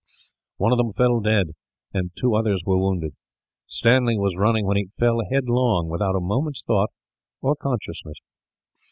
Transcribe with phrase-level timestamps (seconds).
[0.57, 1.51] One of them fell dead,
[1.93, 3.13] and two others were wounded.
[3.67, 6.89] Stanley was running, when he fell headlong, without a moment's thought
[7.39, 8.17] or consciousness.